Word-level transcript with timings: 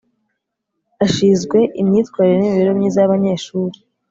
Ashizwe 1.05 1.57
imyitwarire 1.81 2.35
nimibereho 2.41 2.75
myiza 2.79 2.99
yabanyeshuri 3.03 3.77